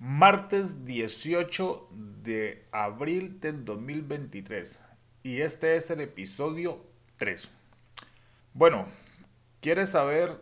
[0.00, 1.88] martes 18
[2.22, 4.82] de abril del 2023
[5.22, 6.82] y este es el episodio
[7.18, 7.50] 3.
[8.54, 8.86] Bueno,
[9.60, 10.40] ¿quieres saber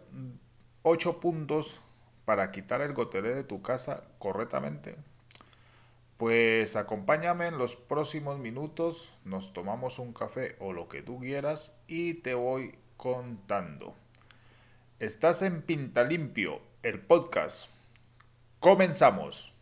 [0.82, 1.80] 8 puntos
[2.24, 4.94] para quitar el gotelé de tu casa correctamente?
[6.18, 11.76] Pues acompáñame en los próximos minutos, nos tomamos un café o lo que tú quieras
[11.88, 13.96] y te voy contando.
[15.00, 17.76] Estás en Pinta Limpio, el podcast.
[18.60, 19.54] Comenzamos.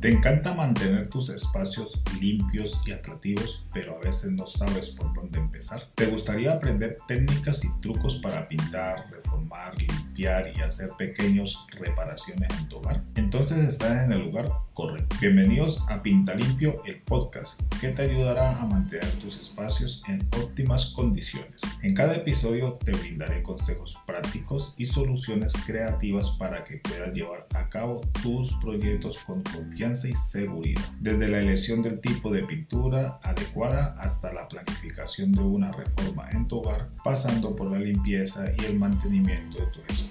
[0.00, 5.38] Te encanta mantener tus espacios limpios y atractivos, pero a veces no sabes por dónde
[5.38, 5.82] empezar.
[5.94, 12.68] ¿Te gustaría aprender técnicas y trucos para pintar, reformar, limpiar y hacer pequeñas reparaciones en
[12.68, 13.00] tu hogar?
[13.14, 15.14] Entonces estás en el lugar correcto.
[15.20, 20.86] Bienvenidos a Pinta Limpio, el podcast, que te ayudará a mantener tus espacios en óptimas
[20.86, 21.62] condiciones.
[21.82, 27.68] En cada episodio te brindaré consejos prácticos y soluciones creativas para que puedas llevar a
[27.68, 30.82] cabo tus proyectos con confianza y seguridad.
[30.98, 36.48] Desde la elección del tipo de pintura adecuada hasta la planificación de una reforma en
[36.48, 40.07] tu hogar, pasando por la limpieza y el mantenimiento de tus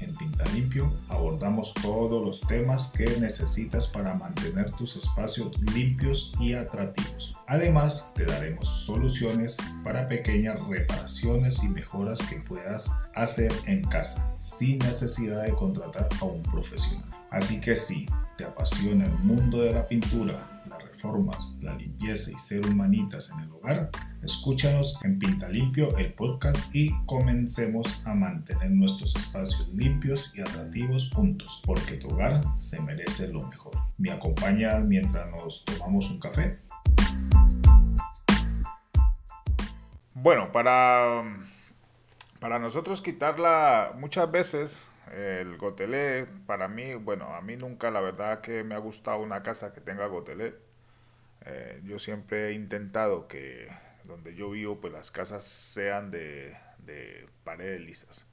[0.00, 6.52] En Pinta Limpio abordamos todos los temas que necesitas para mantener tus espacios limpios y
[6.54, 7.34] atractivos.
[7.48, 14.78] Además, te daremos soluciones para pequeñas reparaciones y mejoras que puedas hacer en casa sin
[14.78, 17.08] necesidad de contratar a un profesional.
[17.30, 18.06] Así que sí,
[18.38, 20.53] te apasiona el mundo de la pintura,
[21.04, 23.90] reformas, la limpieza y ser humanitas en el hogar,
[24.22, 31.10] escúchanos en Pinta Limpio, el podcast, y comencemos a mantener nuestros espacios limpios y atractivos
[31.14, 33.74] juntos, porque tu hogar se merece lo mejor.
[33.98, 36.58] ¿Me acompaña mientras nos tomamos un café?
[40.14, 41.22] Bueno, para,
[42.40, 48.40] para nosotros quitarla muchas veces el gotelé, para mí, bueno, a mí nunca la verdad
[48.40, 50.63] que me ha gustado una casa que tenga gotelé.
[51.46, 53.68] Eh, yo siempre he intentado que
[54.04, 56.56] donde yo vivo, pues las casas sean de,
[57.44, 58.26] paredes lisas.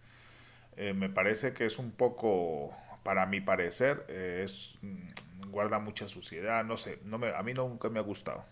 [0.77, 6.07] Eh, me parece que es un poco, para mi parecer, eh, es mm, guarda mucha
[6.07, 8.45] suciedad, no sé, no me, a mí nunca me ha gustado.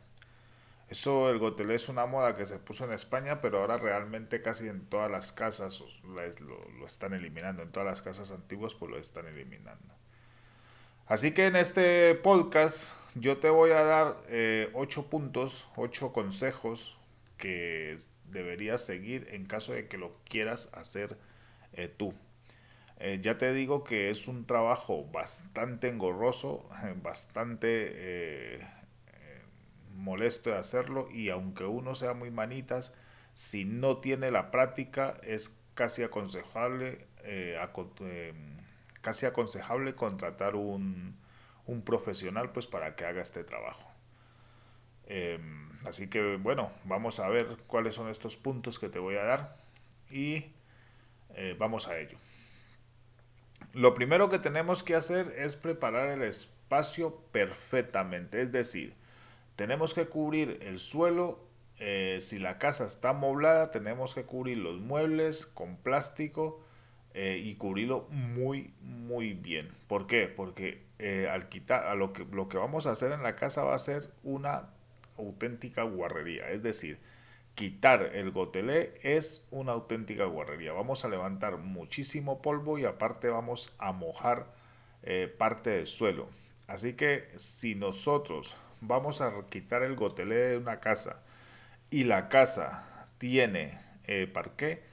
[0.89, 4.67] Eso, el gotelé es una moda que se puso en España, pero ahora realmente casi
[4.67, 7.61] en todas las casas lo, están eliminando.
[7.61, 9.93] En todas las casas antiguas, pues lo están eliminando.
[11.09, 16.99] Así que en este podcast yo te voy a dar eh, ocho puntos, ocho consejos
[17.37, 21.17] que deberías seguir en caso de que lo quieras hacer
[21.73, 22.13] eh, tú.
[22.99, 26.69] Eh, ya te digo que es un trabajo bastante engorroso,
[27.01, 28.61] bastante
[29.95, 32.93] molesto de hacerlo y aunque uno sea muy manitas,
[33.33, 37.57] si no tiene la práctica es casi aconsejable, eh,
[39.01, 41.17] casi aconsejable contratar un,
[41.65, 43.89] un, profesional pues para que haga este trabajo.
[45.07, 49.23] Em, así que bueno, vamos a ver cuáles son estos puntos que te voy a
[49.23, 49.57] dar
[50.09, 50.45] y
[51.35, 52.17] eh, vamos a ello.
[53.73, 58.95] Lo primero que tenemos que hacer es preparar el espacio perfectamente, es decir,
[59.55, 61.39] tenemos que cubrir el suelo.
[61.79, 66.61] Eh, si la casa está amoblada, tenemos que cubrir los muebles con plástico
[67.13, 69.69] eh, y cubrirlo muy, muy bien.
[69.87, 70.27] ¿Por qué?
[70.27, 73.63] Porque eh, al quitar, a lo que, lo que vamos a hacer en la casa
[73.63, 74.69] va a ser una
[75.17, 76.49] auténtica guarrería.
[76.51, 76.99] Es decir,
[77.55, 80.71] quitar el gotelé es una auténtica guarrería.
[80.71, 84.57] Vamos a levantar muchísimo polvo y aparte vamos a mojar
[85.37, 86.27] parte del suelo.
[86.67, 91.21] Así que si nosotros vamos a quitar el gotelé de una casa
[91.89, 94.83] y la casa tiene eh, parqué,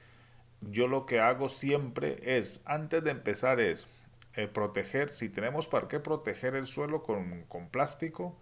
[0.61, 3.87] yo lo que hago siempre es, antes de empezar es
[4.35, 8.37] eh, proteger, si tenemos parqué, proteger el suelo con, plástico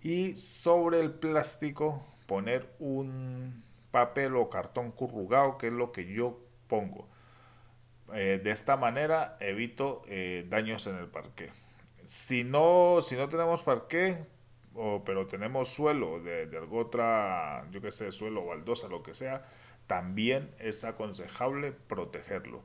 [0.00, 6.40] y sobre el plástico poner un papel o cartón corrugado, que es lo que yo
[6.68, 7.08] pongo.
[8.14, 10.02] Eh, de esta manera evito
[10.48, 11.50] daños en el parqué.
[12.04, 14.26] Si no, si no tenemos parqué,
[14.74, 19.44] o, pero tenemos suelo de, de otra, yo que sé, suelo baldosa, lo que sea,
[19.86, 22.62] también es aconsejable protegerlo.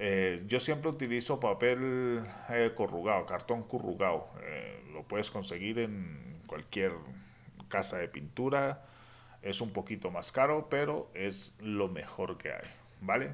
[0.00, 4.28] Eh, yo siempre utilizo papel eh, corrugado, cartón corrugado.
[4.42, 6.92] Eh, lo puedes conseguir en cualquier
[7.68, 8.84] casa de pintura.
[9.42, 12.68] Es un poquito más caro, pero es lo mejor que hay,
[13.00, 13.32] ¿vale?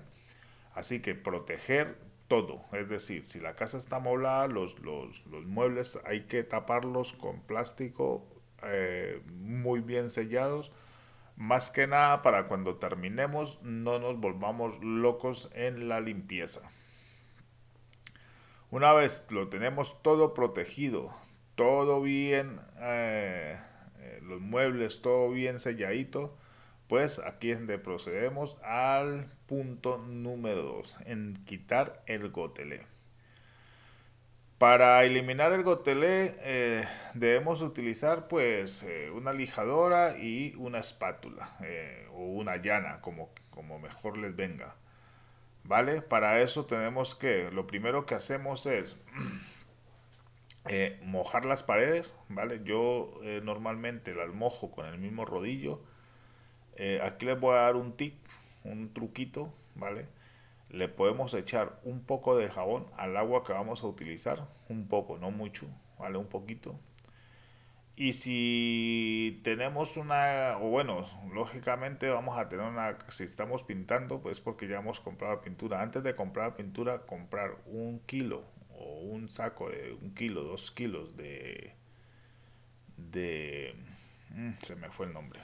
[0.74, 1.98] Así que proteger
[2.28, 2.62] todo.
[2.72, 8.26] Es decir, si la casa está amoblada, los, los, muebles hay que taparlos con plástico
[9.26, 10.72] muy bien sellados
[11.36, 16.60] Más que nada para cuando terminemos no nos volvamos locos en la limpieza.
[18.70, 21.10] Una vez lo tenemos todo protegido,
[21.54, 23.58] todo bien, eh,
[23.98, 26.36] eh, los muebles, todo bien selladito,
[26.88, 32.93] pues aquí es donde procedemos al punto número 2, en quitar el gotelé.
[34.58, 42.06] Para eliminar el gotelé eh, debemos utilizar pues eh, una lijadora y una espátula eh,
[42.12, 44.76] o una llana como, como mejor les venga.
[45.64, 46.02] ¿Vale?
[46.02, 48.96] Para eso tenemos que, lo primero que hacemos es
[51.02, 52.60] mojar las paredes, ¿vale?
[52.64, 55.80] Yo normalmente las mojo con el mismo rodillo
[57.02, 58.14] aquí les voy a dar un tip,
[58.64, 60.06] un truquito, ¿vale?
[60.74, 65.18] Le podemos echar un poco de jabón al agua que vamos a utilizar, un poco,
[65.18, 65.68] no mucho,
[65.98, 66.18] ¿vale?
[66.18, 66.78] Un poquito.
[67.96, 74.40] Y si tenemos una, o bueno, lógicamente vamos a tener una, si estamos pintando, pues
[74.40, 75.80] porque ya hemos comprado pintura.
[75.80, 78.42] Antes de comprar pintura, comprar un kilo
[78.76, 81.72] o un saco de un kilo, dos kilos de,
[82.96, 83.76] de,
[84.30, 85.38] mm, se me fue el nombre,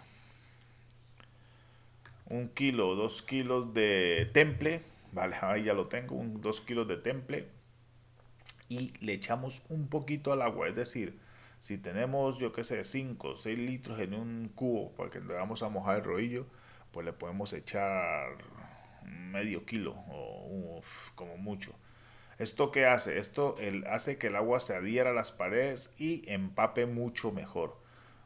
[2.26, 6.86] un kilo o dos kilos de temple, vale, ahí ya lo tengo, un, dos kilos
[6.88, 7.48] de temple
[8.68, 11.18] y le echamos un poquito al agua, es decir,
[11.58, 15.34] si tenemos, yo que sé, 5 o 6 litros en un cubo para que le
[15.34, 16.46] vamos a mojar el rodillo,
[16.92, 18.36] pues le podemos echar
[19.04, 20.80] medio kilo o
[21.14, 21.74] como mucho.
[22.38, 23.18] ¿Esto qué hace?
[23.18, 23.56] Esto
[23.90, 27.79] hace que el agua se adhiera a las paredes y empape mucho mejor.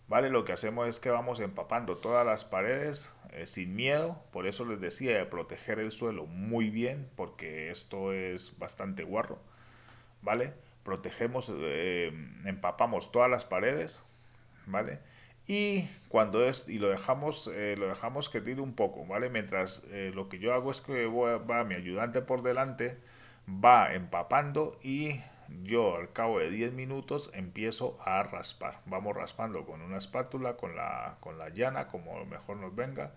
[0.09, 0.29] ¿Vale?
[0.31, 4.23] Lo que hacemos es que vamos empapando todas las paredes eh, sin miedo.
[4.33, 9.39] Por eso les decía de proteger el suelo muy bien, porque esto es bastante guarro.
[10.23, 10.53] ¿Vale?
[10.85, 12.13] Protegemos, eh,
[12.45, 14.05] empapamos todas las paredes.
[14.67, 14.99] ¿Vale?
[15.47, 19.29] Y cuando es, y lo dejamos, eh, lo dejamos que tire un poco, ¿vale?
[19.29, 19.85] Mientras
[20.15, 22.97] lo que yo hago es que va mi ayudante por delante,
[23.47, 25.21] va empapando y
[25.63, 28.81] yo al cabo de 10 minutos empiezo a raspar.
[28.87, 33.13] Vamos raspando con una espátula, con la, con la llana, como mejor nos venga.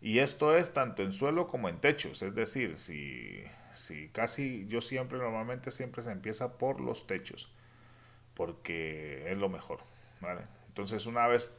[0.00, 2.22] Y esto es tanto en suelo como en techos.
[2.22, 3.44] Es decir, si,
[3.74, 7.52] si casi yo siempre, normalmente siempre se empieza por los techos.
[8.34, 9.80] Porque es lo mejor.
[10.68, 11.58] Entonces una vez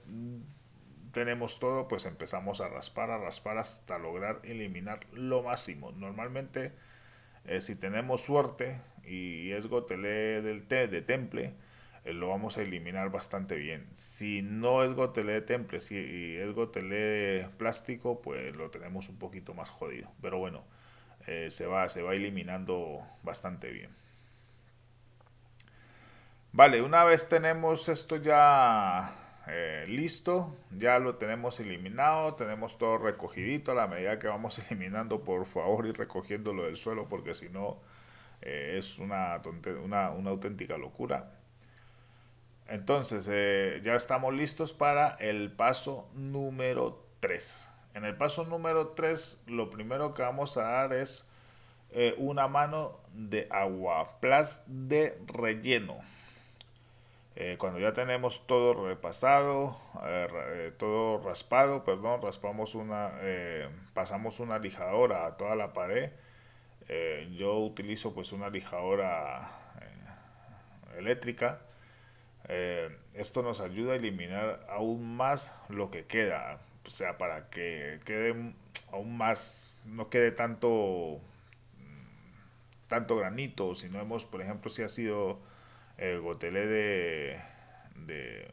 [1.12, 5.92] tenemos todo, pues empezamos a raspar, a raspar hasta lograr eliminar lo máximo.
[5.92, 6.74] Normalmente,
[7.46, 11.54] eh, si tenemos suerte, y es gotelé del té de temple,
[12.06, 13.88] eh, lo vamos a eliminar bastante bien.
[13.96, 15.98] Si no es gotelé de temple, si
[16.38, 20.12] es gotelé plástico, pues lo tenemos un poquito más jodido.
[20.22, 20.64] Pero bueno,
[21.28, 23.92] eh, se, va, se va eliminando bastante bien.
[26.52, 29.12] Vale, una vez tenemos esto ya
[29.48, 35.24] eh, listo, ya lo tenemos eliminado, tenemos todo recogidito a la medida que vamos eliminando,
[35.24, 37.80] por favor, y recogiendo lo del suelo, porque si no
[38.46, 39.42] eh, es una,
[39.84, 41.32] una, auténtica locura.
[42.68, 47.72] Entonces, eh, ya estamos listos para el paso número 3.
[47.94, 51.30] En el paso número 3, lo primero que vamos a dar es
[51.92, 56.00] eh, una mano de agua plus de relleno.
[57.58, 59.78] cuando ya tenemos todo repasado,
[60.78, 63.12] todo raspado, perdón, raspamos una,
[63.94, 66.12] pasamos una lijadora a toda la pared
[66.90, 69.50] eh, yo utilizo pues una lijadora
[69.82, 71.62] eh, eléctrica.
[72.50, 76.60] Eh, esto nos ayuda a eliminar aún más lo que queda.
[76.86, 78.54] O sea, para que quede
[78.92, 81.22] aún más, no quede tanto
[82.88, 85.40] tanto granito, si no hemos, por ejemplo, si ha sido
[85.98, 87.42] el gotelé de,
[88.06, 88.52] de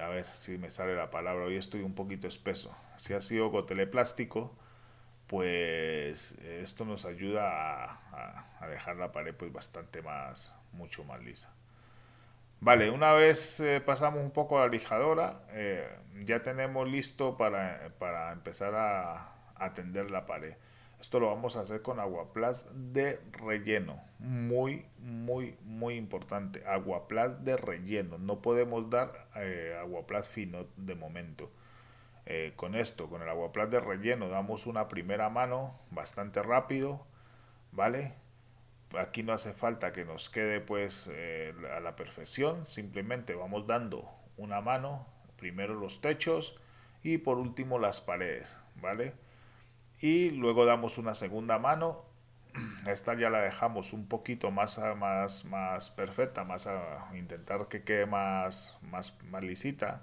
[0.00, 3.50] a ver si me sale la palabra, hoy estoy un poquito espeso, si ha sido
[3.50, 4.56] gotelé plástico,
[5.30, 11.54] pues esto nos ayuda a, dejar la pared pues bastante más, mucho más lisa.
[12.58, 15.88] Vale, una vez eh, pasamos un poco a la lijadora, eh,
[16.24, 20.54] ya tenemos listo para, para empezar a, atender la pared.
[21.00, 24.02] Esto lo vamos a hacer con aguaplas de relleno.
[24.18, 26.64] Muy, muy, muy importante.
[26.66, 28.18] Aguaplas de relleno.
[28.18, 31.50] No podemos dar eh, aguaplas fino de momento.
[32.26, 37.06] Eh, con esto, con el aguaplat de relleno, damos una primera mano bastante rápido,
[37.72, 38.14] ¿vale?
[38.98, 44.08] Aquí no hace falta que nos quede pues eh, a la perfección, simplemente vamos dando
[44.36, 46.58] una mano, primero los techos
[47.02, 49.14] y por último las paredes, ¿vale?
[50.00, 52.04] Y luego damos una segunda mano,
[52.86, 58.06] esta ya la dejamos un poquito más, más, más perfecta, más a intentar que quede
[58.06, 60.02] más, más, más lisita,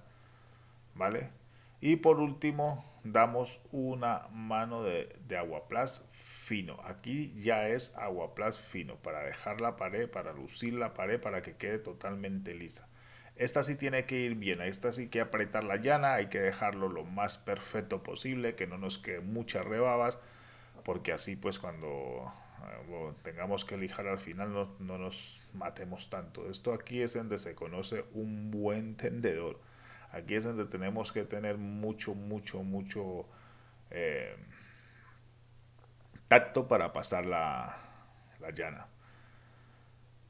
[0.95, 1.29] ¿vale?
[1.81, 6.79] Y por último, damos una mano de, de aguaplas fino.
[6.85, 11.55] Aquí ya es aguaplas fino para dejar la pared, para lucir la pared, para que
[11.55, 12.87] quede totalmente lisa.
[13.37, 16.89] Esta sí tiene que ir bien, esta sí que apretar la llana, hay que dejarlo
[16.89, 20.17] lo más perfecto posible, que no nos queden muchas rebabas,
[20.83, 26.49] porque así pues cuando eh, tengamos que lijar al final no, no, nos matemos tanto.
[26.49, 29.59] Esto aquí es donde se conoce un buen tendedor.
[30.17, 33.25] Aquí es donde tenemos que tener mucho, mucho, mucho
[33.91, 34.35] eh,
[36.27, 37.77] tacto para pasar la,
[38.39, 38.87] la llana.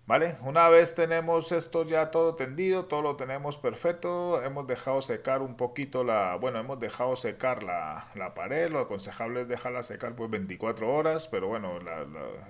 [0.08, 0.38] ¿Vale?
[0.42, 5.58] Una vez tenemos esto ya todo tendido, todo lo tenemos perfecto, hemos dejado secar un
[5.58, 10.30] poquito la, bueno, hemos dejado secar la, la pared, lo aconsejable es dejarla secar pues
[10.30, 11.78] 24 horas, pero bueno,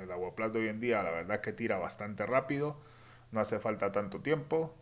[0.01, 2.77] el aguaplas de hoy en día la verdad que tira bastante rápido,
[3.31, 4.75] no hace falta tanto tiempo,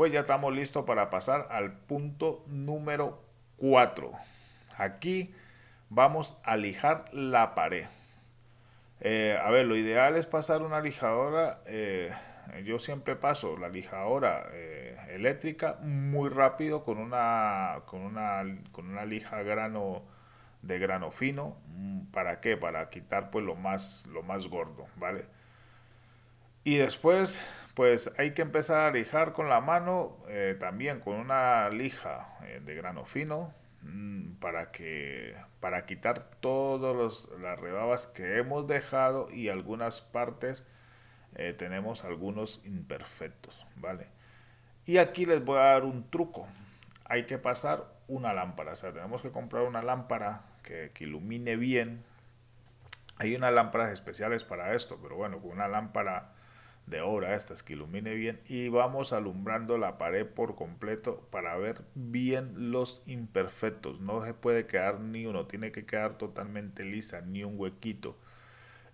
[0.00, 3.22] pues ya estamos listos para pasar al punto número
[3.58, 4.10] 4.
[4.78, 5.34] Aquí
[5.90, 7.84] vamos a lijar la pared.
[9.02, 11.60] Eh, a ver, lo ideal es pasar una lijadora.
[11.66, 12.14] Eh,
[12.64, 18.42] yo siempre paso la lijadora eh, eléctrica muy rápido con una, con una,
[18.72, 20.02] con una lija grano
[20.62, 21.58] de grano fino.
[22.10, 22.56] ¿Para qué?
[22.56, 25.26] Para quitar pues lo más, lo más gordo, ¿vale?
[26.64, 27.38] Y después,
[27.74, 30.18] pues hay que empezar a lijar con la mano,
[30.58, 38.06] también con una lija de grano fino, Mm, para que para quitar todas las rebabas
[38.06, 40.66] que hemos dejado y algunas partes
[41.34, 44.08] eh, tenemos algunos imperfectos vale
[44.84, 46.46] y aquí les voy a dar un truco.
[47.06, 51.56] Hay que pasar una lámpara o sea tenemos que comprar una lámpara que, que ilumine
[51.56, 52.04] bien.
[53.16, 56.34] Hay unas lámparas especiales para esto pero bueno con una lámpara
[56.90, 61.82] de obra estas que ilumine bien y vamos alumbrando la pared por completo para ver
[61.94, 64.00] bien los imperfectos.
[64.00, 68.16] No se puede quedar ni uno tiene que quedar totalmente lisa ni un huequito.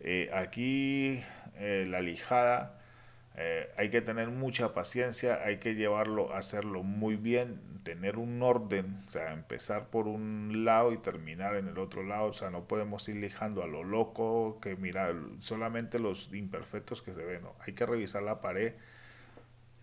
[0.01, 1.21] Eh, aquí
[1.55, 2.81] eh, la lijada
[3.39, 9.03] eh, hay que tener mucha paciencia, hay que llevarlo, hacerlo muy bien, tener un orden,
[9.07, 12.65] o sea, empezar por un lado y terminar en el otro lado, o sea, no
[12.65, 17.75] podemos ir lijando a lo loco, que mira, solamente los imperfectos que se ven, hay
[17.75, 18.73] que revisar la pared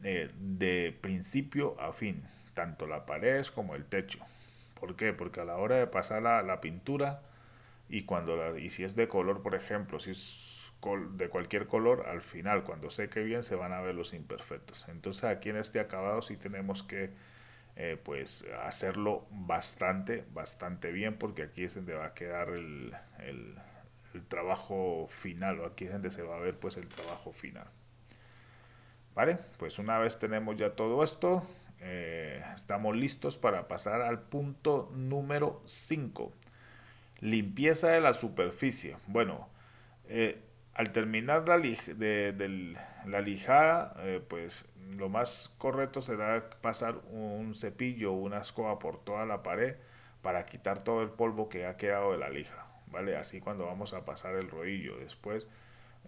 [0.03, 2.23] eh, de principio a fin,
[2.55, 4.19] tanto la pared como el techo.
[4.79, 5.13] ¿Por qué?
[5.13, 7.21] Porque a la hora de pasar la, la pintura
[7.87, 10.62] y cuando la, y si es de color, por ejemplo, si es
[11.11, 14.85] de cualquier color, al final, cuando seque bien, se van a ver los imperfectos.
[14.89, 17.11] Entonces aquí en este acabado sí tenemos que
[17.75, 23.55] eh, pues hacerlo bastante, bastante bien, porque aquí es donde va a quedar el, el,
[24.27, 27.65] trabajo final, o aquí es donde se va a ver pues el trabajo final.
[29.15, 31.47] Vale, pues una vez tenemos ya todo esto,
[31.79, 36.31] eh, estamos listos para pasar al punto número 5.
[37.21, 38.97] Limpieza de la superficie.
[39.07, 39.49] Bueno,
[40.07, 40.39] eh,
[40.73, 42.75] al terminar la, de,
[43.05, 49.03] la lijada, eh, pues lo más correcto será pasar un cepillo o una escoba por
[49.03, 49.75] toda la pared
[50.21, 53.17] para quitar todo el polvo que ha quedado de la lija, ¿vale?
[53.17, 55.47] Así cuando vamos a pasar el rodillo después,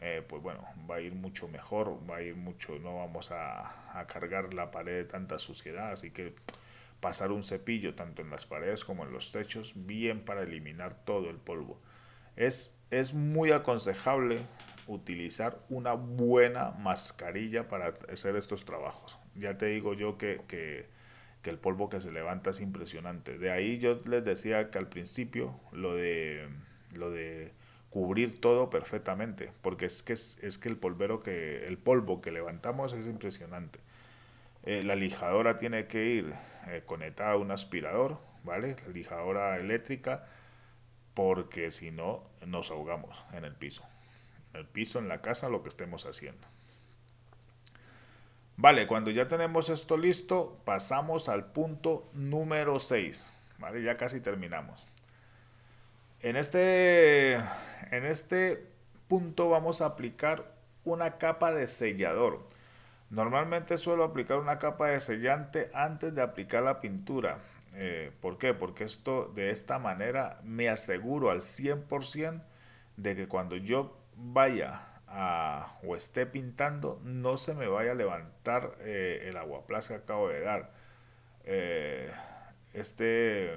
[0.01, 3.99] eh, pues bueno, va a ir mucho mejor, va a ir mucho, no vamos a,
[3.99, 6.35] a cargar la pared de tanta suciedad, así que
[6.99, 11.29] pasar un cepillo tanto en las paredes como en los techos, bien para eliminar todo
[11.29, 11.79] el polvo.
[12.35, 14.39] Es, es muy aconsejable
[14.87, 19.17] utilizar una buena mascarilla para hacer estos trabajos.
[19.35, 20.85] Ya te digo yo que, que,
[21.41, 23.37] que, el polvo que se levanta es impresionante.
[23.37, 26.47] De ahí yo les decía que al principio lo de,
[26.93, 27.51] lo de
[27.89, 32.31] cubrir todo perfectamente, porque es que, es, es que el polvero que, el polvo que
[32.31, 33.79] levantamos es impresionante.
[34.63, 36.33] Eh, la lijadora tiene que ir
[36.67, 38.77] eh, conectada a un aspirador, ¿vale?
[38.85, 40.27] La lijadora eléctrica
[41.15, 43.83] porque si no nos ahogamos en el piso.
[44.53, 46.47] En el piso, en la casa, lo que estemos haciendo.
[48.57, 53.33] Vale, cuando ya tenemos esto listo, pasamos al punto número 6.
[53.57, 54.85] Vale, ya casi terminamos.
[56.21, 58.65] En este, en este
[59.07, 60.53] punto vamos a aplicar
[60.83, 62.47] una capa de sellador.
[63.09, 67.39] Normalmente suelo aplicar una capa de sellante antes de aplicar la pintura.
[67.77, 68.53] Eh, ¿Por qué?
[68.53, 72.41] Porque esto de esta manera me aseguro al 100%
[72.95, 78.75] de que cuando yo vaya a, o esté pintando no se me vaya a levantar
[78.79, 80.71] eh, el aguaplaza que acabo de dar.
[81.43, 82.11] Eh,
[82.73, 83.51] este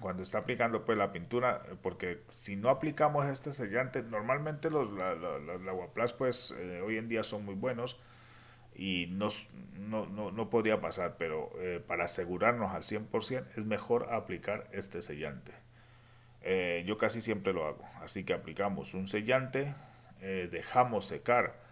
[0.00, 5.12] cuando está aplicando pues la pintura porque si no aplicamos este sellante normalmente los la,
[6.16, 6.52] pues
[6.84, 7.98] hoy en día son muy buenos
[8.78, 9.26] y no,
[9.76, 15.52] no, no, podría pasar, pero eh, para asegurarnos al 100% es mejor aplicar este sellante.
[16.42, 19.74] Eh, yo casi siempre lo hago, así que aplicamos un sellante,
[20.22, 21.66] eh, dejamos secar.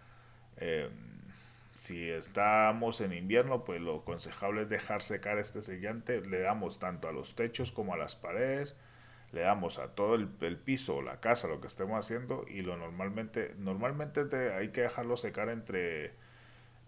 [1.73, 6.21] si estamos en invierno, pues lo aconsejable es dejar secar este sellante.
[6.21, 8.77] Le damos tanto a los techos como a las paredes
[9.31, 12.77] le damos a todo el, piso o la casa lo que estemos haciendo y lo
[12.77, 14.21] normalmente normalmente
[14.53, 16.13] hay que dejarlo secar entre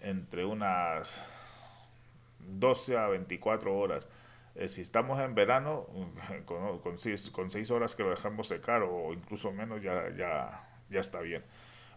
[0.01, 1.23] entre unas
[2.39, 4.07] 12 a 24 horas.
[4.55, 5.87] Eh, si estamos en verano
[6.45, 11.21] con, con, 6, horas que lo dejamos secar o incluso menos ya, ya, ya está
[11.21, 11.43] bien.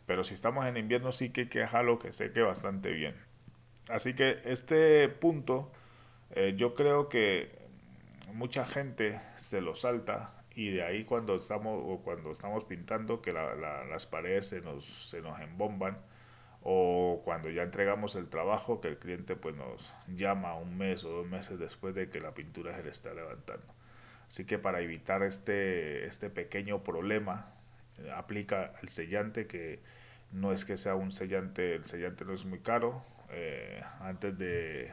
[0.06, 3.14] Pero si estamos en invierno sí que hay que que seque bastante bien.
[3.88, 5.72] Así que este punto
[6.30, 7.58] eh, yo creo que
[8.32, 13.32] mucha gente se lo salta y de ahí cuando estamos o cuando estamos pintando que
[13.32, 15.98] las paredes se nos, se nos embomban
[16.64, 21.10] o cuando ya entregamos el trabajo que el cliente pues nos llama un mes o
[21.10, 23.74] dos meses después de que la pintura se le está levantando.
[24.28, 27.52] Así que para evitar este, este pequeño problema
[27.98, 29.80] eh, aplica el sellante que
[30.30, 33.04] no es que sea un sellante, el sellante no es muy caro.
[33.30, 34.92] Eh, antes de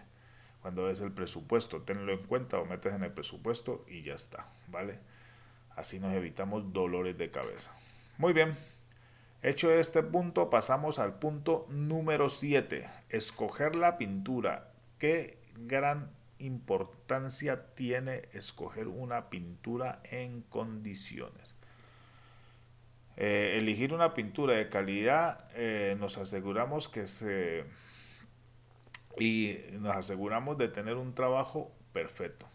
[0.61, 4.47] cuando es el presupuesto, tenlo en cuenta o metes en el presupuesto y ya está,
[4.67, 4.99] ¿vale?
[5.75, 7.71] Así nos evitamos dolores de cabeza.
[8.17, 8.57] Muy bien.
[9.41, 12.89] Hecho este punto, pasamos al punto número 7.
[13.07, 14.73] Escoger la pintura.
[14.97, 21.55] ¿Qué gran importancia tiene escoger una pintura en condiciones?
[23.15, 27.65] Eh, elegir una pintura de calidad eh, nos aseguramos que se
[29.17, 32.45] y nos aseguramos de tener un trabajo perfecto.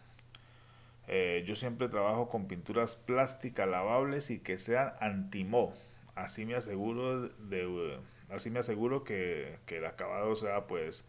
[1.07, 5.73] Eh, yo siempre trabajo con pinturas plásticas lavables y que sean anti-mo.
[6.15, 11.07] Así me aseguro de, así me aseguro que, el acabado sea pues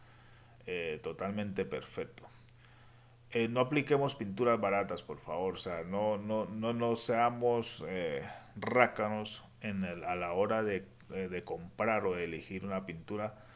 [0.67, 2.25] eh, totalmente perfecto.
[3.31, 5.55] Eh, no apliquemos pinturas baratas, por favor.
[5.55, 7.85] O sea, no, no, no, no seamos
[8.57, 13.47] rácanos en el, a la hora de, de comprar o de elegir una pintura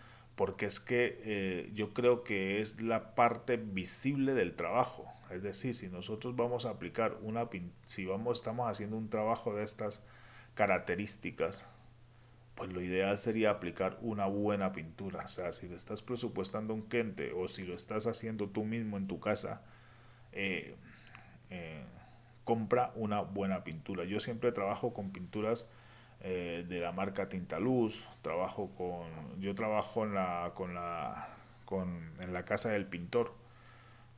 [0.40, 5.04] porque es que eh, yo creo que es la parte visible del trabajo.
[5.30, 7.46] Es decir, si nosotros vamos a aplicar una,
[7.84, 10.02] si vamos, estamos haciendo un trabajo de estas
[10.54, 11.66] características,
[12.54, 15.24] pues lo ideal sería aplicar una buena pintura.
[15.24, 18.96] O sea, si le estás presupuestando un cliente o si lo estás haciendo tú mismo
[18.96, 19.62] en tu casa,
[20.32, 20.74] eh,
[21.50, 21.84] eh,
[22.44, 24.04] compra una buena pintura.
[24.04, 25.66] Yo siempre trabajo con pinturas
[26.22, 31.28] eh, de la marca Tintaluz, trabajo con, yo trabajo en la, con la,
[31.64, 33.34] con, en la casa del pintor,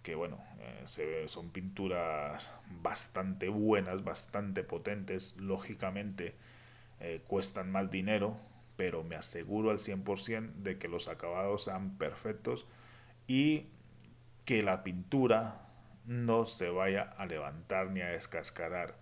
[0.03, 6.35] que bueno, eh, se, son pinturas bastante buenas, bastante potentes, lógicamente
[7.01, 8.37] eh, cuestan más dinero,
[8.77, 12.67] pero me aseguro al 100% de que los acabados sean perfectos
[13.27, 13.69] y
[14.45, 15.69] que la pintura
[16.05, 18.99] no se vaya a levantar ni a descascarar.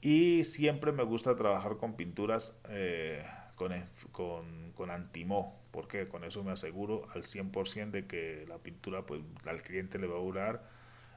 [0.00, 3.72] Y siempre me gusta trabajar con pinturas eh, con,
[4.10, 9.22] con, con antimó, porque con eso me aseguro al 100% de que la pintura pues,
[9.46, 10.62] al cliente le va a durar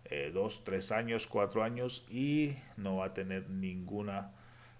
[0.06, 4.32] eh, dos, tres años, cuatro años y no va a tener ninguna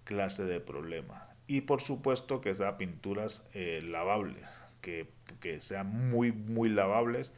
[0.06, 1.28] clase de problema.
[1.48, 4.48] Y por supuesto que sean pinturas eh, lavables,
[4.82, 5.08] que,
[5.42, 7.34] que, sean muy, muy lavables,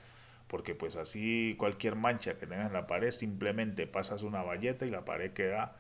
[0.48, 4.90] porque pues así cualquier mancha que tengas en la pared, simplemente pasas una valleta y
[4.90, 5.76] la pared queda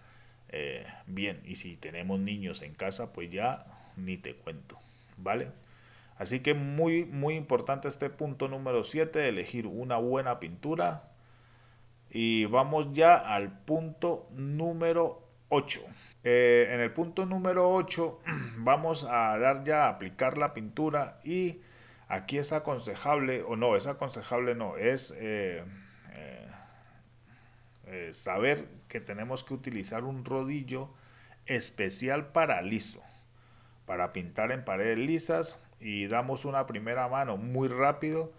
[0.49, 1.41] eh, bien.
[1.45, 3.65] Y si tenemos niños en casa, pues ya
[3.95, 4.77] ni te cuento,
[5.17, 5.49] ¿vale?
[6.17, 11.11] Así que muy, muy importante este punto número 7, elegir una buena pintura.
[12.09, 15.81] Y vamos ya al punto número 8.
[16.23, 18.19] Eh, en el punto número 8
[18.57, 21.61] vamos a dar ya a aplicar la pintura y
[22.07, 25.63] aquí es aconsejable, o no, es aconsejable no, es eh,
[28.11, 30.89] saber que tenemos que utilizar un rodillo
[31.45, 33.01] especial para liso,
[33.87, 38.31] para pintar en paredes lisas y damos una primera mano muy rápido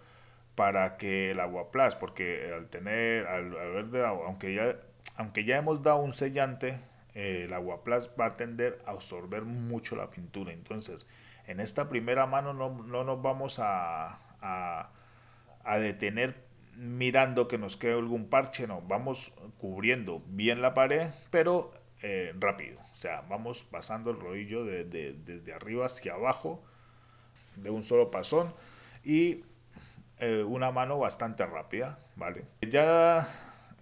[0.54, 4.76] para que el aguaplas, porque al tener, al, haber aunque ya,
[5.16, 6.78] aunque ya hemos dado un sellante,
[7.14, 10.52] eh, el aguaplas va a tender a absorber mucho la pintura.
[10.52, 11.08] Entonces,
[11.46, 12.68] en esta primera mano no,
[13.04, 20.60] nos vamos a, a detener mirando que nos quede algún parche, no, vamos cubriendo bien
[20.60, 26.14] la pared, pero eh, rápido, o sea, vamos pasando el rodillo de, desde arriba hacia
[26.14, 26.62] abajo
[27.56, 28.54] de un solo pasón
[29.04, 29.44] y
[30.18, 32.44] eh, una mano bastante rápida, ¿vale?
[32.60, 33.28] Ya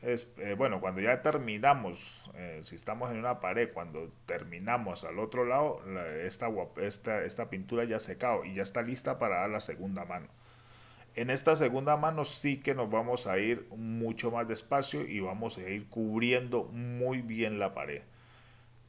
[0.00, 2.30] es, eh, bueno, cuando ya terminamos,
[2.62, 5.82] si estamos en una pared, cuando terminamos al otro lado,
[6.22, 6.48] esta,
[6.78, 10.28] esta, esta pintura ya ha secado y ya está lista para dar la segunda mano.
[11.16, 15.56] En esta segunda mano sí que nos vamos a ir mucho más despacio y vamos
[15.56, 18.02] a ir cubriendo muy bien la pared.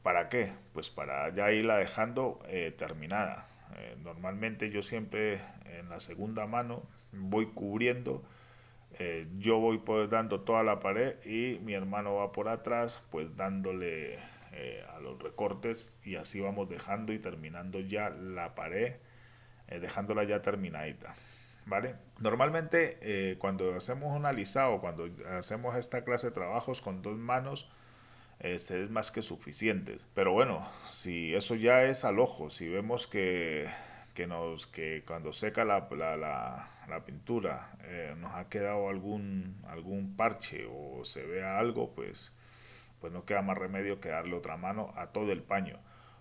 [0.02, 0.52] ¿Para qué?
[0.74, 3.48] Pues para ya irla dejando eh, terminada.
[3.78, 8.22] Eh, normalmente yo siempre en la segunda mano voy cubriendo,
[8.98, 13.36] eh, yo voy pues dando toda la pared y mi hermano va por atrás pues
[13.36, 14.18] dándole
[14.92, 18.96] a los recortes y así vamos dejando y terminando ya la pared,
[19.68, 21.14] dejándola ya terminadita.
[21.68, 21.96] ¿Vale?
[22.18, 27.70] Normalmente cuando hacemos un alisado, cuando hacemos esta clase de trabajos con dos manos,
[28.40, 30.06] este, es más que suficientes.
[30.14, 33.68] Pero bueno, si eso ya es al ojo, si vemos que,
[34.14, 36.16] que, nos, que cuando seca la, la,
[36.88, 42.34] la, pintura eh, nos ha quedado algún, algún parche o se vea algo, pues,
[43.00, 45.78] pues no queda más remedio que darle otra mano a todo el paño.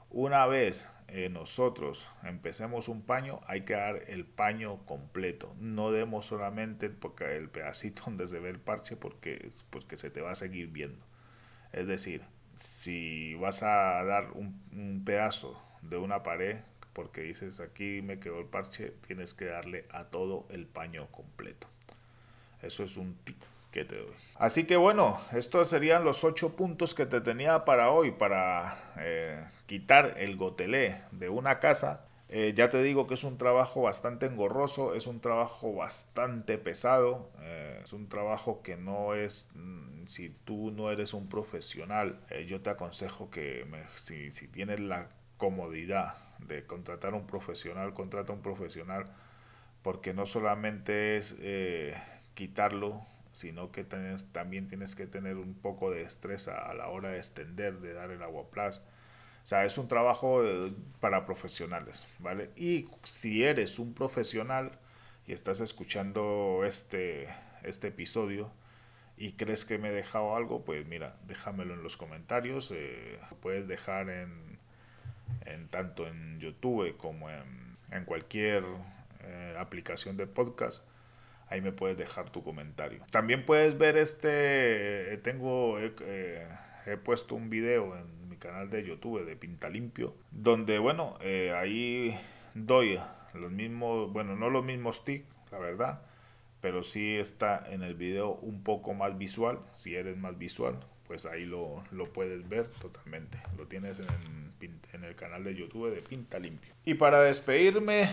[0.09, 5.55] Una vez eh, nosotros empecemos un paño, hay que dar el paño completo.
[5.59, 10.31] No demos solamente el pedacito donde se ve el parche porque, porque se te va
[10.31, 11.03] a seguir viendo.
[11.71, 12.23] Es decir,
[12.55, 16.57] si vas a dar un, pedazo de una pared,
[16.93, 21.67] porque dices aquí me quedó el parche, tienes que darle a todo el paño completo.
[22.61, 23.41] Eso es un tip
[23.71, 24.15] que te doy.
[24.35, 29.45] Así que bueno, estos serían los ocho puntos que te tenía para hoy, para eh,
[29.67, 34.25] quitar el gotelé de una casa eh, ya te digo que es un trabajo bastante
[34.25, 40.29] engorroso, es un trabajo bastante pesado, eh, es un trabajo que no es, mm, si
[40.43, 46.65] tú no eres un profesional, eh, yo te aconsejo que si, tienes la comodidad de
[46.65, 49.05] contratar a un profesional, contrata a un profesional,
[49.81, 51.37] porque no solamente es
[52.33, 57.17] quitarlo, sino que también tienes que tener un poco de estrés a, la hora de
[57.17, 58.81] extender, de dar el agua plus
[59.47, 62.49] o sea, es un trabajo eh, para profesionales, ¿vale?
[62.57, 64.73] Y si eres un profesional
[65.25, 67.29] y estás escuchando este,
[67.63, 68.51] este episodio
[69.15, 72.73] y crees que me he dejado algo, pues mira, déjamelo en los comentarios.
[72.75, 74.59] Eh, puedes dejar en,
[75.45, 78.65] en, tanto en YouTube como en, en cualquier
[79.21, 80.85] eh, aplicación de podcast
[81.47, 83.01] ahí me puedes dejar tu comentario.
[83.11, 89.69] También puedes ver este, tengo, he puesto un video en canal de YouTube de Pinta
[89.69, 92.17] Limpio, donde bueno, eh, ahí
[92.53, 92.99] doy
[93.33, 96.01] los mismos, bueno, no los mismos tics, la verdad,
[96.61, 101.25] pero sí está en el video un poco más visual, si eres más visual, pues
[101.25, 106.01] ahí lo, lo puedes ver totalmente, lo tienes en, en el canal de YouTube de
[106.01, 106.73] Pinta Limpio.
[106.83, 108.09] Y para despedirme,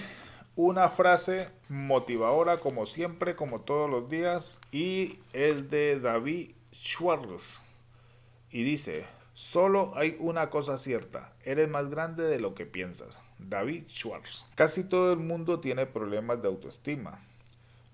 [0.56, 7.60] una frase motivadora como siempre, como todos los días, y es de David Schwartz.
[8.50, 13.20] Y dice, Solo hay una cosa cierta, eres más grande de lo que piensas.
[13.40, 14.46] David Schwartz.
[14.54, 17.20] Casi todo el mundo tiene problemas de autoestima.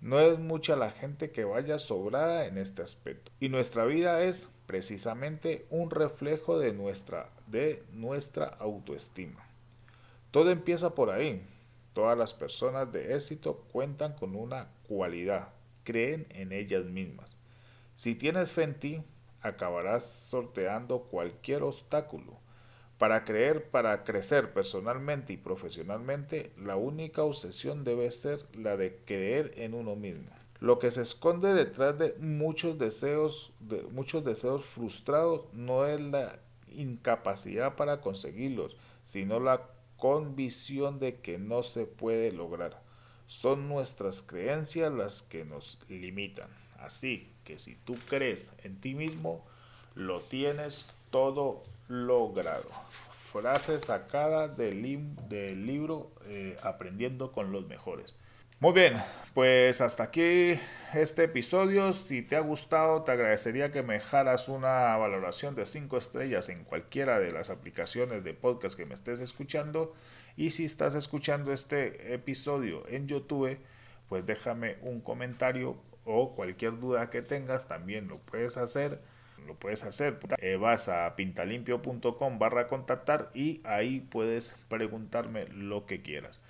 [0.03, 3.33] No es mucha la gente que vaya sobrada en este aspecto.
[3.41, 9.43] Y nuestra vida es precisamente un reflejo de nuestra, de nuestra autoestima.
[10.33, 11.43] Todo empieza por ahí.
[11.95, 15.49] Todas las personas de éxito cuentan con una cualidad,
[15.85, 17.35] creen en ellas mismas.
[17.97, 19.03] Si tienes fe en ti,
[19.43, 22.39] acabarás sorteando cualquier obstáculo.
[22.99, 29.55] Para creer, para crecer personalmente y profesionalmente, la única obsesión debe ser la de creer
[29.57, 30.31] en uno mismo.
[30.59, 36.41] Lo que se esconde detrás de muchos deseos, de muchos deseos frustrados, no es la
[36.69, 42.83] incapacidad para conseguirlos, sino la convicción de que no se puede lograr.
[43.31, 46.49] Son nuestras creencias las que nos limitan.
[46.81, 49.47] Así que si tú crees en ti mismo,
[49.95, 52.69] lo tienes todo logrado.
[53.33, 54.83] Frase sacada del,
[55.29, 58.17] del libro eh, Aprendiendo con los mejores.
[58.59, 58.95] Muy bien,
[59.33, 60.61] pues hasta aquí
[60.93, 61.93] este episodio.
[61.93, 66.65] Si te ha gustado, te agradecería que me dejaras una valoración de 5 estrellas en
[66.65, 69.95] cualquiera de las aplicaciones de podcast que me estés escuchando.
[70.41, 73.59] Y si estás escuchando este episodio en YouTube,
[74.09, 75.77] pues déjame un comentario
[76.07, 79.03] o cualquier duda que tengas también lo puedes hacer.
[79.47, 80.19] Lo puedes hacer.
[80.39, 86.41] Eh, vas a pintalimpio.com barra contactar y ahí puedes preguntarme lo que quieras.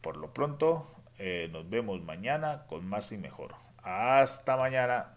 [0.00, 0.86] Por lo pronto,
[1.18, 3.56] eh, nos vemos mañana con más y mejor.
[3.82, 5.16] Hasta mañana.